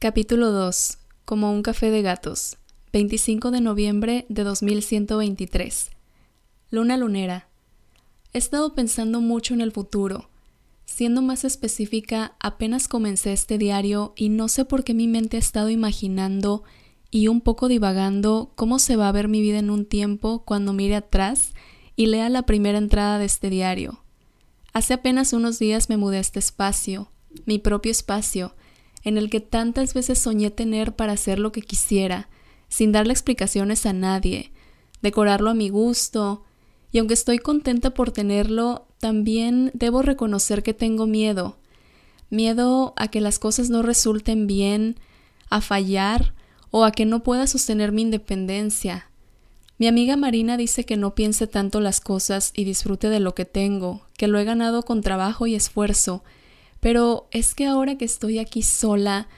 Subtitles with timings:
[0.00, 0.98] Capítulo 2.
[1.24, 2.56] Como un café de gatos.
[2.92, 5.90] 25 de noviembre de 2123.
[6.70, 7.48] Luna lunera.
[8.32, 10.30] He estado pensando mucho en el futuro.
[10.84, 15.40] Siendo más específica, apenas comencé este diario y no sé por qué mi mente ha
[15.40, 16.62] estado imaginando
[17.10, 20.72] y un poco divagando cómo se va a ver mi vida en un tiempo cuando
[20.72, 21.54] mire atrás
[21.96, 23.98] y lea la primera entrada de este diario.
[24.72, 27.10] Hace apenas unos días me mudé a este espacio,
[27.46, 28.54] mi propio espacio,
[29.08, 32.28] en el que tantas veces soñé tener para hacer lo que quisiera,
[32.68, 34.52] sin darle explicaciones a nadie,
[35.02, 36.44] decorarlo a mi gusto,
[36.92, 41.56] y aunque estoy contenta por tenerlo, también debo reconocer que tengo miedo,
[42.30, 44.96] miedo a que las cosas no resulten bien,
[45.50, 46.34] a fallar
[46.70, 49.10] o a que no pueda sostener mi independencia.
[49.78, 53.44] Mi amiga Marina dice que no piense tanto las cosas y disfrute de lo que
[53.44, 56.24] tengo, que lo he ganado con trabajo y esfuerzo,
[56.80, 59.28] pero es que ahora que estoy aquí sola,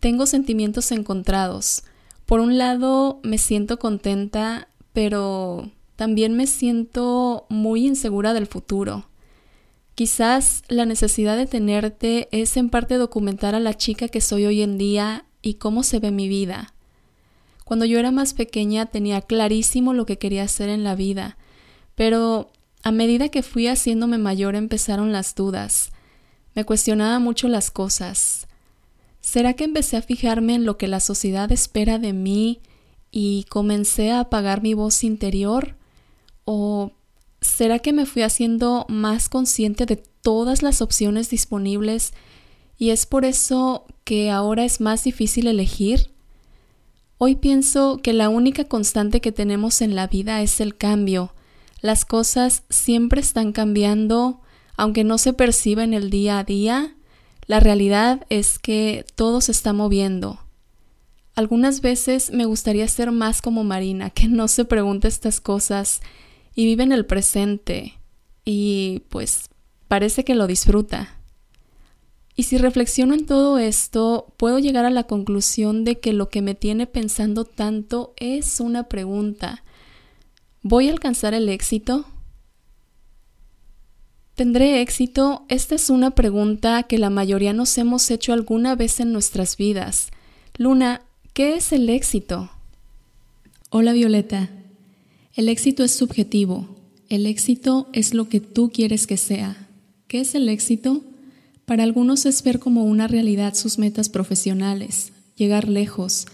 [0.00, 1.84] tengo sentimientos encontrados.
[2.26, 9.06] Por un lado, me siento contenta, pero también me siento muy insegura del futuro.
[9.94, 14.62] Quizás la necesidad de tenerte es en parte documentar a la chica que soy hoy
[14.62, 16.72] en día y cómo se ve mi vida.
[17.64, 21.36] Cuando yo era más pequeña tenía clarísimo lo que quería hacer en la vida,
[21.94, 22.50] pero
[22.82, 25.92] a medida que fui haciéndome mayor empezaron las dudas.
[26.54, 28.46] Me cuestionaba mucho las cosas.
[29.20, 32.60] ¿Será que empecé a fijarme en lo que la sociedad espera de mí
[33.10, 35.76] y comencé a apagar mi voz interior?
[36.44, 36.92] ¿O
[37.40, 42.12] será que me fui haciendo más consciente de todas las opciones disponibles
[42.78, 46.10] y es por eso que ahora es más difícil elegir?
[47.18, 51.34] Hoy pienso que la única constante que tenemos en la vida es el cambio.
[51.82, 54.40] Las cosas siempre están cambiando,
[54.80, 56.94] aunque no se perciba en el día a día,
[57.44, 60.40] la realidad es que todo se está moviendo.
[61.34, 66.00] Algunas veces me gustaría ser más como Marina, que no se pregunta estas cosas
[66.54, 67.98] y vive en el presente
[68.46, 69.50] y pues
[69.86, 71.20] parece que lo disfruta.
[72.34, 76.40] Y si reflexiono en todo esto, puedo llegar a la conclusión de que lo que
[76.40, 79.62] me tiene pensando tanto es una pregunta.
[80.62, 82.06] ¿Voy a alcanzar el éxito?
[84.40, 85.44] ¿Tendré éxito?
[85.50, 90.08] Esta es una pregunta que la mayoría nos hemos hecho alguna vez en nuestras vidas.
[90.56, 91.02] Luna,
[91.34, 92.50] ¿qué es el éxito?
[93.68, 94.48] Hola Violeta.
[95.34, 96.74] El éxito es subjetivo.
[97.10, 99.68] El éxito es lo que tú quieres que sea.
[100.08, 101.04] ¿Qué es el éxito?
[101.66, 106.26] Para algunos es ver como una realidad sus metas profesionales, llegar lejos.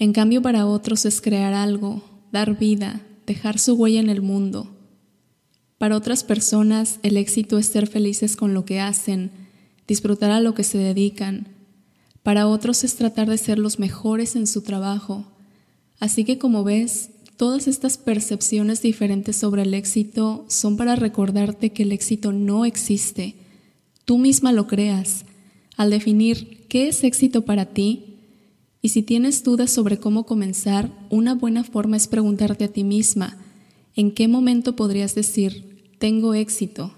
[0.00, 4.73] En cambio para otros es crear algo, dar vida, dejar su huella en el mundo.
[5.78, 9.30] Para otras personas, el éxito es ser felices con lo que hacen,
[9.86, 11.48] disfrutar a lo que se dedican.
[12.22, 15.26] Para otros es tratar de ser los mejores en su trabajo.
[15.98, 21.82] Así que como ves, todas estas percepciones diferentes sobre el éxito son para recordarte que
[21.82, 23.36] el éxito no existe.
[24.04, 25.24] Tú misma lo creas.
[25.76, 28.14] Al definir qué es éxito para ti,
[28.80, 33.38] y si tienes dudas sobre cómo comenzar, una buena forma es preguntarte a ti misma,
[33.94, 36.92] ¿en qué momento podrías decir, tengo éxito.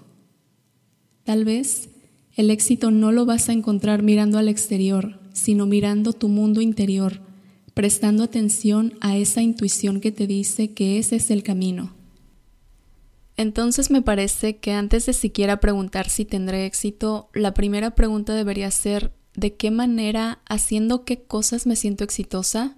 [1.23, 1.89] Tal vez
[2.35, 7.21] el éxito no lo vas a encontrar mirando al exterior, sino mirando tu mundo interior,
[7.73, 11.93] prestando atención a esa intuición que te dice que ese es el camino.
[13.37, 18.71] Entonces me parece que antes de siquiera preguntar si tendré éxito, la primera pregunta debería
[18.71, 22.75] ser ¿de qué manera, haciendo qué cosas me siento exitosa?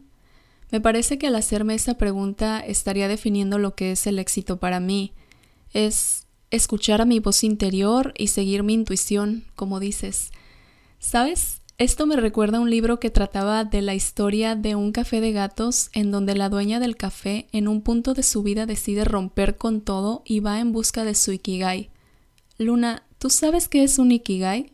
[0.72, 4.80] Me parece que al hacerme esa pregunta estaría definiendo lo que es el éxito para
[4.80, 5.14] mí,
[5.74, 10.32] es escuchar a mi voz interior y seguir mi intuición, como dices.
[11.00, 11.62] ¿Sabes?
[11.78, 15.32] Esto me recuerda a un libro que trataba de la historia de un café de
[15.32, 19.56] gatos en donde la dueña del café en un punto de su vida decide romper
[19.58, 21.90] con todo y va en busca de su ikigai.
[22.58, 24.74] Luna, ¿tú sabes qué es un ikigai?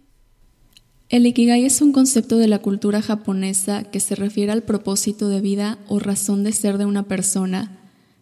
[1.10, 5.42] El ikigai es un concepto de la cultura japonesa que se refiere al propósito de
[5.42, 7.80] vida o razón de ser de una persona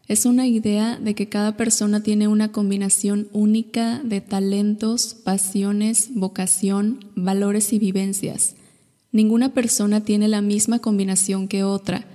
[0.07, 6.99] es una idea de que cada persona tiene una combinación única de talentos, pasiones, vocación,
[7.15, 8.55] valores y vivencias.
[9.13, 12.05] Ninguna persona tiene la misma combinación que otra,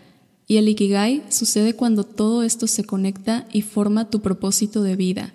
[0.47, 5.33] y el Ikigai sucede cuando todo esto se conecta y forma tu propósito de vida,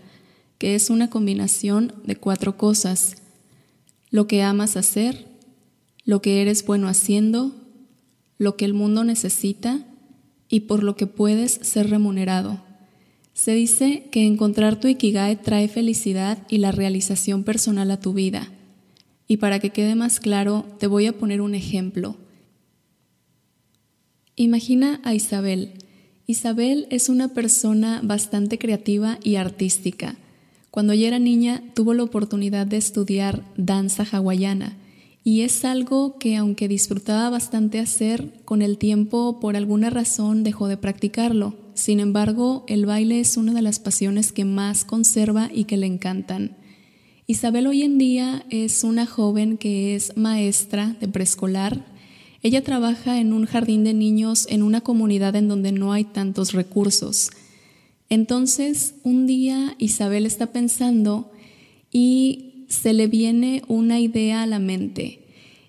[0.57, 3.15] que es una combinación de cuatro cosas.
[4.13, 5.25] Lo que amas hacer,
[6.06, 7.51] lo que eres bueno haciendo,
[8.38, 9.88] lo que el mundo necesita
[10.48, 12.62] y por lo que puedes ser remunerado.
[13.33, 18.51] Se dice que encontrar tu Ikigai trae felicidad y la realización personal a tu vida.
[19.27, 22.15] Y para que quede más claro, te voy a poner un ejemplo.
[24.36, 25.71] Imagina a Isabel.
[26.27, 30.18] Isabel es una persona bastante creativa y artística.
[30.74, 34.75] Cuando ella era niña tuvo la oportunidad de estudiar danza hawaiana
[35.24, 40.68] y es algo que aunque disfrutaba bastante hacer, con el tiempo por alguna razón dejó
[40.68, 41.54] de practicarlo.
[41.75, 45.86] Sin embargo, el baile es una de las pasiones que más conserva y que le
[45.86, 46.58] encantan.
[47.28, 51.86] Isabel hoy en día es una joven que es maestra de preescolar.
[52.42, 56.52] Ella trabaja en un jardín de niños en una comunidad en donde no hay tantos
[56.52, 57.30] recursos.
[58.13, 61.31] Entonces, un día Isabel está pensando
[61.92, 65.25] y se le viene una idea a la mente.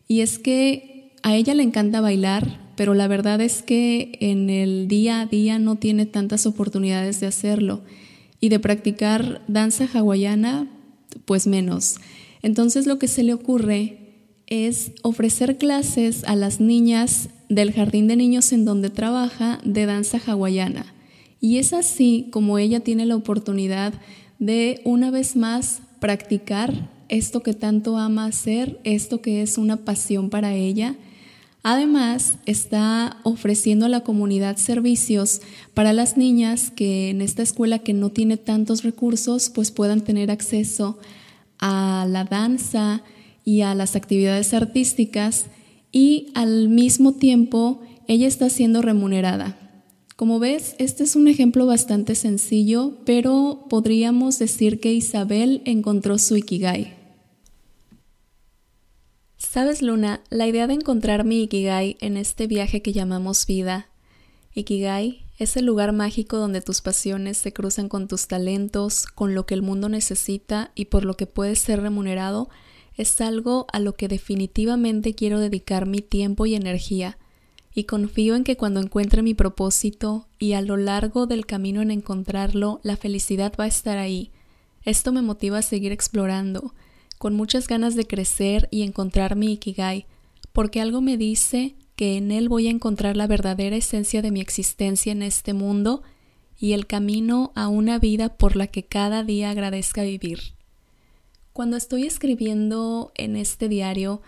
[0.08, 4.88] Y es que a ella le encanta bailar, pero la verdad es que en el
[4.88, 7.81] día a día no tiene tantas oportunidades de hacerlo.
[8.41, 10.69] Y de practicar danza hawaiana,
[11.25, 11.96] pues menos.
[12.43, 13.96] Entonces lo que se le ocurre
[14.49, 20.20] es ofrecer clases a las niñas del jardín de niños en donde trabaja de danza
[20.26, 20.94] hawaiana.
[21.44, 23.93] Y es así como ella tiene la oportunidad
[24.38, 30.31] de una vez más practicar esto que tanto ama hacer, esto que es una pasión
[30.31, 30.94] para ella.
[31.62, 35.43] Además, está ofreciendo a la comunidad servicios
[35.75, 40.31] para las niñas que en esta escuela que no tiene tantos recursos, pues puedan tener
[40.31, 40.99] acceso
[41.58, 43.02] a la danza
[43.44, 45.44] y a las actividades artísticas
[45.93, 49.58] y al mismo tiempo ella está siendo remunerada.
[50.16, 56.37] Como ves, este es un ejemplo bastante sencillo, pero podríamos decir que Isabel encontró su
[56.37, 56.94] Ikigai.
[59.37, 63.88] Sabes, Luna, la idea de encontrar mi Ikigai en este viaje que llamamos vida.
[64.55, 69.46] Ikigai es el lugar mágico donde tus pasiones se cruzan con tus talentos, con lo
[69.46, 72.49] que el mundo necesita y por lo que puedes ser remunerado,
[72.96, 77.19] es algo a lo que definitivamente quiero dedicar mi tiempo y energía
[77.75, 81.91] y confío en que cuando encuentre mi propósito y a lo largo del camino en
[81.91, 84.31] encontrarlo, la felicidad va a estar ahí.
[84.85, 86.73] Esto me motiva a seguir explorando,
[87.19, 90.06] con muchas ganas de crecer y encontrar mi Ikigai,
[90.53, 94.41] porque algo me dice que en él voy a encontrar la verdadera esencia de mi
[94.41, 96.03] existencia en este mundo
[96.56, 100.55] y el camino a una vida por la que cada día agradezca vivir.
[101.53, 104.23] Cuando estoy escribiendo en este diario,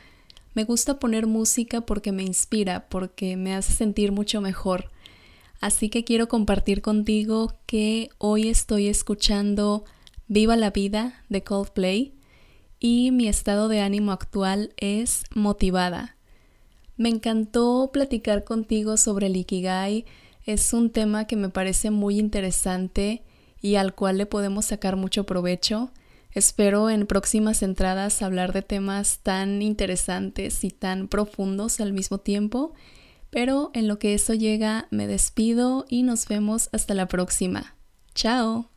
[0.57, 4.91] me gusta poner música porque me inspira, porque me hace sentir mucho mejor.
[5.61, 9.85] Así que quiero compartir contigo que hoy estoy escuchando
[10.29, 12.15] Viva la vida de Coldplay
[12.81, 16.17] y mi estado de ánimo actual es motivada.
[16.97, 20.07] Me encantó platicar contigo sobre el Ikigai.
[20.47, 23.23] Es un tema que me parece muy interesante
[23.61, 25.91] y al cual le podemos sacar mucho provecho.
[26.33, 32.75] Espero en próximas entradas hablar de temas tan interesantes y tan profundos al mismo tiempo,
[33.31, 37.75] pero en lo que eso llega me despido y nos vemos hasta la próxima.
[38.15, 38.76] Chao.